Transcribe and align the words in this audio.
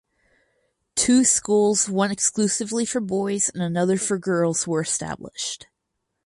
Two 0.95 1.23
schools 1.23 1.87
one 1.87 2.09
exclusively 2.09 2.87
for 2.87 2.99
boys 2.99 3.49
and 3.49 3.61
another 3.61 3.99
for 3.99 4.17
girls 4.17 4.65
were 4.65 4.81
established. 4.81 5.67